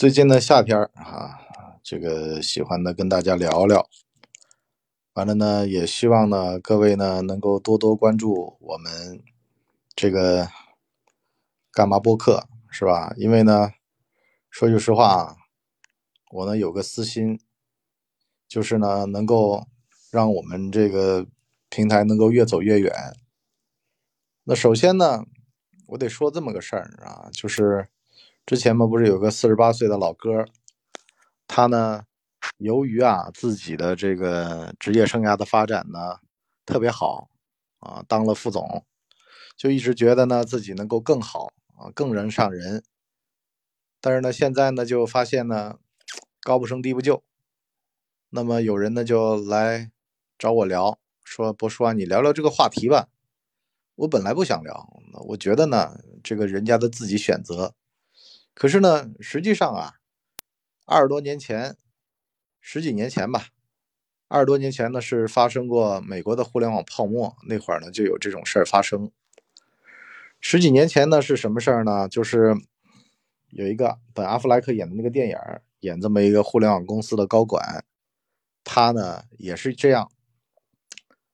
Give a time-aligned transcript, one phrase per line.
[0.00, 1.40] 最近的夏天啊，
[1.82, 3.86] 这个喜欢的跟大家聊聊。
[5.12, 9.22] 完了呢，也希望呢各位呢能够多多关注我们
[9.94, 10.48] 这个
[11.70, 13.12] 干嘛播客，是吧？
[13.18, 13.72] 因为呢，
[14.48, 15.36] 说句实话啊，
[16.30, 17.38] 我呢有个私心，
[18.48, 19.68] 就是呢能够
[20.10, 21.26] 让我们这个
[21.68, 22.90] 平台能够越走越远。
[24.44, 25.26] 那首先呢，
[25.88, 27.90] 我得说这么个事儿啊，就是
[28.50, 30.44] 之前嘛不是有个四十八岁的老哥，
[31.46, 32.02] 他呢。
[32.56, 36.16] 由于啊自己的这个职业生涯的发展呢
[36.66, 37.28] 特别好
[37.78, 38.84] 啊，当了副总，
[39.56, 42.82] 就一直觉得呢自己能够更好啊，更人上人。
[44.00, 45.76] 但是呢现在呢就发现呢
[46.42, 47.22] 高不成低不就。
[48.30, 49.92] 那么有人呢就来
[50.36, 53.06] 找我聊，说博叔啊，你聊聊这个话题吧。
[53.94, 54.88] 我本来不想聊，
[55.28, 57.74] 我觉得呢这个人家的自己选择。
[58.54, 59.94] 可是呢实际上啊
[60.86, 61.76] 二十多年前。
[62.62, 63.46] 十几年前吧，
[64.28, 69.10] 二十多年前呢是发生过美国的互联网泡沫，那会儿呢就有这种事儿发生。
[70.42, 72.06] 十几年前呢是什么事儿呢？
[72.06, 72.54] 就是
[73.48, 75.36] 有一个本阿弗莱克演的那个电影，
[75.80, 77.82] 演这么一个互联网公司的高管，
[78.62, 80.12] 他呢也是这样，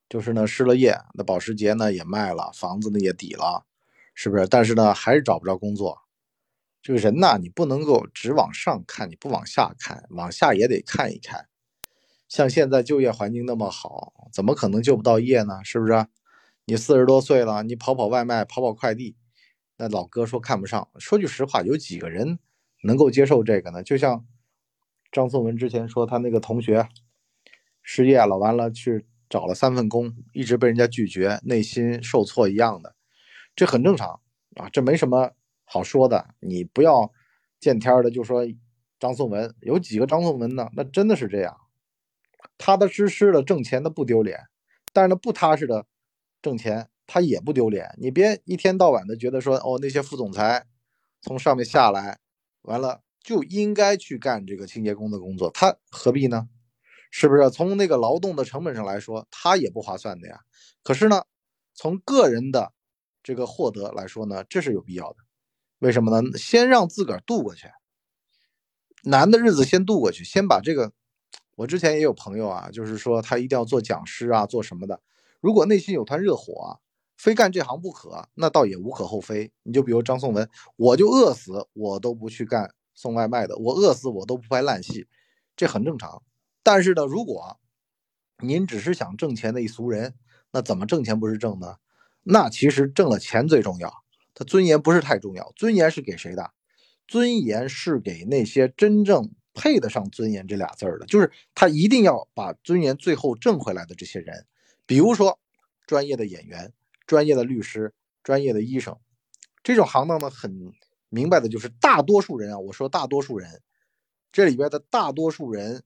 [0.08, 3.66] 就是呢失了业，那保时捷呢也卖了，房子呢也抵了，
[4.14, 4.46] 是不是？
[4.46, 6.05] 但是呢还是找不着工作。
[6.86, 11.48] 这个人呐，你不能够只往上看，你不往下看，往下也得看一看。
[12.28, 15.64] 像现在就业环境那么好，怎么可能就不到业呢？
[15.64, 16.06] 是不是？
[16.64, 19.16] 你四十多岁了，你跑跑外卖，跑跑快递，
[19.78, 20.88] 那老哥说看不上。
[20.96, 22.38] 说句实话，有几个人
[22.84, 23.82] 能够接受这个呢？
[23.82, 24.24] 就像
[25.10, 26.88] 张颂文之前说，他那个同学
[27.82, 32.94] 失业了，完了去找了三份工，一直被人家拒绝，内心受挫一样的，
[33.56, 34.20] 这很正常
[34.54, 35.32] 啊，这没什么。
[35.66, 37.12] 好说的，你不要
[37.60, 38.46] 见天的就说
[38.98, 40.70] 张颂文有几个张颂文呢？
[40.74, 41.54] 那真的是这样，
[42.56, 44.46] 踏踏实实的挣钱的不丢脸，
[44.94, 45.84] 但是呢不踏实的
[46.40, 47.94] 挣钱他也不丢脸。
[47.98, 50.64] 你别一天到晚的觉得说哦那些副总裁
[51.20, 52.18] 从上面下来
[52.62, 56.48] 完了就应该去干这个清洁工的工作，他何必呢？
[57.10, 57.50] 是不是？
[57.50, 60.40] 从那个劳动的成本上来说，他也不划算的呀。
[60.82, 61.22] 可是呢，
[61.74, 62.72] 从个人的
[63.22, 65.16] 这个获得来说呢，这是有必要的。
[65.78, 66.38] 为什么呢？
[66.38, 67.68] 先让自个儿度过去，
[69.04, 70.92] 难的日子先度过去，先把这个。
[71.56, 75.00] 我之前也有朋友啊，就是说他一定要做讲师啊，做什么的。
[75.40, 76.80] 如果内心有团热火，
[77.16, 79.50] 非干这行不可，那倒也无可厚非。
[79.62, 85.06] 你就比如张颂文，我就饿死我都不去干送外卖的，我饿死我都不拍烂戏，
[85.56, 86.22] 这很正常。
[86.62, 87.58] 但是呢，如果
[88.42, 90.14] 您只是想挣钱的一俗人，
[90.52, 91.76] 那怎么挣钱不是挣呢？
[92.22, 94.04] 那其实挣了钱最重要。
[94.38, 96.52] 他尊严不是太重要，尊严是给谁的？
[97.08, 104.44] 尊严是给那些真正配得上尊严这俩字儿的，就是他一定要把尊严最后挣回来的这些人。
[104.84, 105.38] 比如说，
[105.86, 106.74] 专业的演员、
[107.06, 108.98] 专业的律师、专业的医生，
[109.62, 110.74] 这种行当呢，很
[111.08, 113.62] 明白的就是大多数人啊，我说大多数人，
[114.30, 115.82] 这里边的大多数人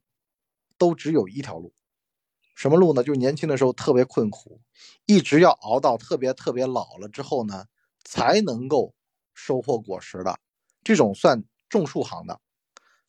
[0.77, 1.73] 都只有一条路，
[2.57, 3.05] 什么路呢？
[3.05, 4.61] 就是年轻的时候特别困苦，
[5.07, 7.67] 一直要熬到特别特别老了之后呢。
[8.05, 8.95] 才能够
[9.35, 10.39] 收获果实的，
[10.83, 12.41] 这种算种树行的，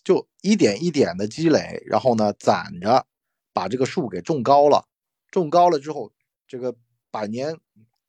[0.03, 3.05] 就一点一点的积累，然后呢攒着，
[3.53, 4.87] 把这个树给种高了，
[5.29, 6.11] 种高了之后，
[6.47, 6.75] 这个
[7.09, 7.57] 百年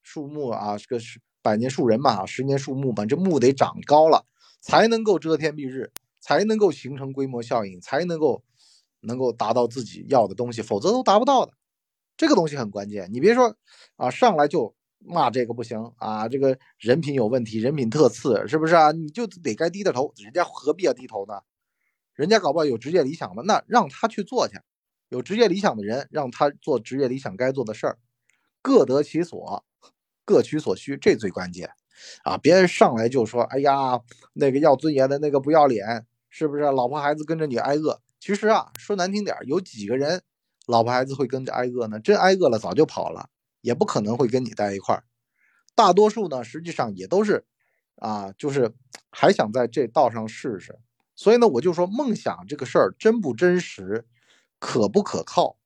[0.03, 4.27] 树木啊，这个是百年树人嘛，十年树木嘛，这木得长高了，
[4.61, 8.45] 才能够遮天蔽日，才能够形成规模效应，才能够
[9.01, 11.53] 能够达到自己要的东西，否则都达不到的。
[12.17, 13.57] 这个东西很关键，你别说
[13.97, 14.75] 啊，上来就。
[15.05, 18.93] 骂这个不行啊，这个人品有问题，人品特次，是不是啊？
[18.93, 21.41] 你就得该低着头，人家何必要低头呢？
[22.15, 24.59] 人家搞不好有职业理想的，那让他去做去。
[25.09, 27.99] 有职业理想的人，让他做职业理想该做的事儿，
[28.63, 29.65] 各得其所，
[30.25, 31.71] 各取所需，这最关键
[32.25, 32.39] 啊！
[32.39, 34.01] 别人上来就说，哎呀，
[34.33, 36.63] 那个要尊严的那个不要脸，是不是？
[36.63, 38.01] 老婆孩子跟着你挨饿。
[38.21, 40.23] 其实啊，说难听点，有几个人
[40.67, 42.01] 老婆孩子会跟着挨饿呢？
[42.01, 43.29] 真挨饿了，早就跑了。
[43.63, 45.05] 也不可能会跟你待一块儿，
[45.75, 47.47] 大多数呢，实际上也都是，
[47.97, 48.75] 啊，就是
[49.11, 50.79] 还想在这道上试试。
[51.15, 54.07] 所以呢，我就说梦想这个事儿真不真实，
[54.59, 55.57] 可不可靠，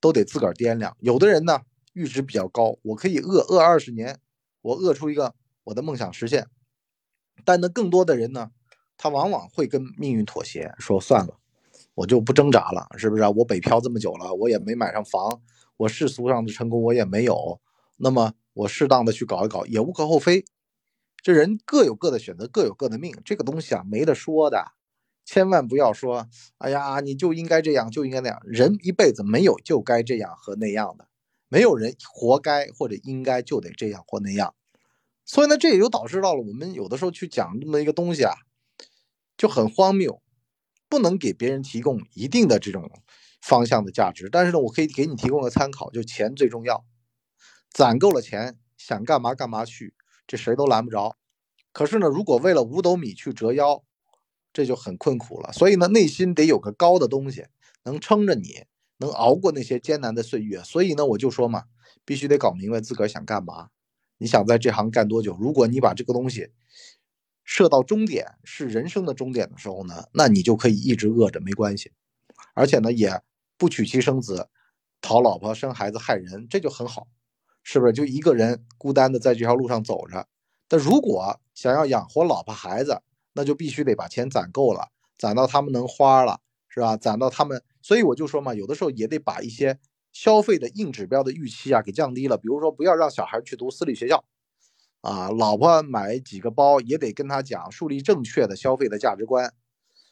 [0.00, 0.96] 都得自个儿掂量。
[1.00, 1.60] 有的人呢，
[1.94, 4.18] 阈值比较高，我可以饿饿二十年，
[4.60, 6.48] 我饿出一个我的梦想实现。
[7.44, 8.50] 但呢，更多的人呢，
[8.96, 11.38] 他往往会跟命运妥协，说算了，
[11.98, 13.30] 我就不挣扎了，是不是啊？
[13.30, 15.42] 我北漂这么久了，我也没买上房。
[15.76, 17.60] 我世俗上的成功我也没有，
[17.96, 20.44] 那么我适当的去搞一搞也无可厚非。
[21.20, 24.64] 这人各有各的选择，各有各的命，这个东西啊没得说的。
[25.24, 26.28] 千万不要说，
[26.58, 28.40] 哎呀，你就应该这样，就应该那样。
[28.44, 31.08] 人一辈子没有就该这样和那样的，
[31.48, 34.54] 没有人活该或者应该就得这样或那样。
[35.24, 38.34] 所以呢，这也就导致到了我们有的时候去讲这么一个东西啊，
[39.36, 40.22] 就很荒谬，
[40.88, 42.90] 不能给别人提供一定的这种
[43.40, 44.28] 方向的价值。
[44.30, 46.84] 但是呢，我可以给你提供个参考，就钱最重要，
[47.70, 49.94] 攒够了钱，想干嘛干嘛去，
[50.26, 51.16] 这谁都拦不着。
[51.72, 53.84] 可是呢，如果为了五斗米去折腰，
[54.52, 55.52] 这就很困苦了。
[55.52, 57.46] 所以呢，内心得有个高的东西，
[57.84, 58.64] 能撑着你，
[58.96, 60.62] 能熬过那些艰难的岁月。
[60.64, 61.64] 所以呢，我就说嘛，
[62.04, 63.68] 必须得搞明白自个儿想干嘛。
[64.16, 65.36] 你想在这行干多久？
[65.38, 66.50] 如果你把这个东西
[67.50, 71.90] 射到终点，是人生的终点的时候呢，那你就可以一直饿着没关系，
[72.52, 73.22] 而且呢，也
[73.56, 74.50] 不娶妻生子、
[75.00, 77.08] 讨老婆、生孩子、害人，这就很好，
[77.62, 77.92] 是不是？
[77.94, 80.28] 就一个人孤单的在这条路上走着。
[80.68, 83.00] 但如果想要养活老婆孩子，
[83.32, 86.98] 那就必须得把钱攒够了，攒到他们能花了，是吧？
[86.98, 89.78] 攒到他们，所以我就说嘛，有的时候也得把一些。
[90.10, 92.36] 消费的硬指标的预期啊，给降低了。
[92.36, 94.24] 比如说，不要让小孩去读私立学校，
[95.08, 99.54] 啊，老婆买几个包也得跟他讲，树立正确的消费的价值观，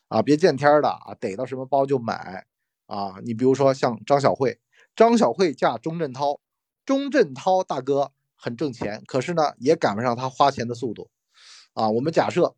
[0.09, 2.47] 啊，别见天的啊，逮到什么包就买，
[2.87, 4.59] 啊，你比如说像张小慧，
[4.95, 6.41] 张小慧嫁钟镇涛，
[6.87, 11.11] 钟镇涛大哥很挣钱，可是呢，也赶不上他花钱的速度，
[11.75, 12.57] 啊，我们假设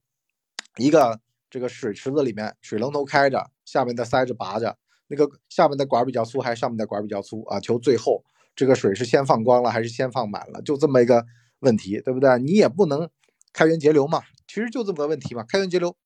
[0.77, 1.19] 一个
[1.51, 4.79] 这个水池子里面水龙头开着，下面的塞子拔着。
[5.09, 7.59] 那个下面的管比较粗还是上面的管比较粗啊？
[7.59, 8.23] 求最后
[8.55, 10.63] 这个水是先放光了还是先放满了？
[10.63, 11.25] 就这么一个
[11.61, 12.39] 问题，对不对？
[12.39, 13.09] 你也不能
[13.53, 15.45] 开源节流嘛，其实就这么个问题嘛。
[15.45, 15.97] 开源节流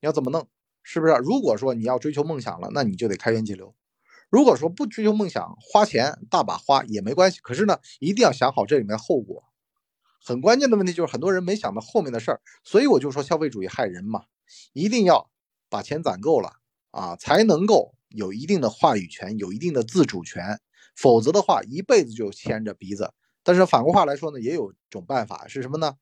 [0.00, 0.48] 你要怎么弄？
[0.82, 1.14] 是不是？
[1.22, 3.74] 如果说你要追求梦想了，那你就得开源节流；
[4.30, 7.38] 如果说不追求梦想，花钱大把花也没关系。
[7.40, 9.44] 可是呢，一定要想好这里面后果。
[10.24, 14.24] 很关键的问题就是很多人没想到后面的事儿，所以我就说消费主义害人嘛。
[14.72, 15.30] 一定要
[15.68, 16.52] 把钱攒够了
[16.90, 17.94] 啊，才能够。
[18.14, 20.60] 有一定的话语权，有一定的自主权，
[20.94, 23.14] 否则的话，一辈子就牵着鼻子。
[23.42, 25.96] 但是反过话来说呢，也有种办法是什么呢？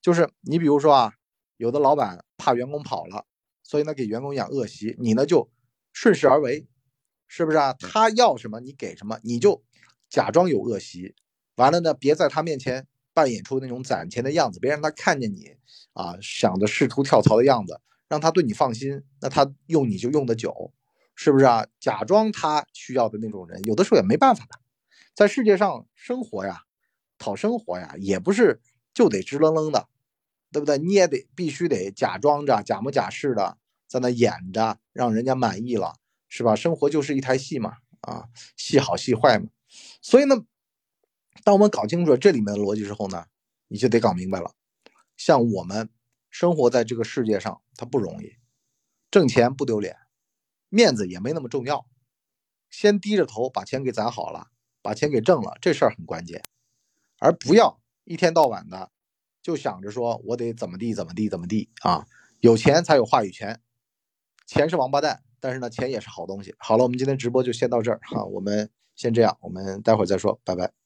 [0.00, 1.12] 就是你比如说啊，
[1.56, 3.26] 有的老板怕员工跑了，
[3.62, 5.50] 所以呢给员工养恶习，你呢就
[5.92, 6.66] 顺势而为，
[7.26, 7.74] 是不是啊？
[7.74, 9.62] 他要什么你给什么，你就
[10.08, 11.14] 假装有恶习，
[11.56, 15.56] 完了呢别在他面前扮演出那种攒钱的样子，别让他看见你
[15.92, 20.72] 啊想着试图跳槽的样子，让他对你放心，那他用你就用的久。
[21.16, 21.64] 是不是啊？
[21.78, 24.58] 假装他需要的那种人，有的时候也没办法的。
[25.14, 26.63] 在世界上生活呀，
[27.24, 28.60] 讨生活呀，也不是
[28.92, 29.88] 就得直愣愣的，
[30.52, 30.76] 对不对？
[30.76, 33.56] 你也得必须得假装着假模假式的
[33.88, 35.94] 在那演着，让人家满意了，
[36.28, 36.54] 是吧？
[36.54, 39.48] 生活就是一台戏嘛，啊，戏好戏坏嘛。
[40.02, 40.36] 所以呢，
[41.42, 43.24] 当我们搞清楚了这里面的逻辑之后呢，
[43.68, 44.52] 你就得搞明白了。
[45.16, 45.88] 像我们
[46.28, 48.34] 生活在这个世界上，它不容易，
[49.10, 49.96] 挣钱不丢脸。
[50.68, 51.86] 面子也没那么重要，
[52.68, 54.48] 先低着头把钱给攒好了，
[54.82, 56.42] 把钱给挣了，这事儿很关键，
[57.18, 58.90] 而不要一天到晚的
[59.42, 62.06] 就想着说我得怎么地怎么地怎么地啊！
[62.40, 63.60] 有钱才有话语权，
[64.46, 66.54] 钱是王八蛋，但是呢，钱也是好东西。
[66.58, 70.83] 好了，我们今天直播就先到这儿哈，我们先这样，我们待会儿再说，拜拜。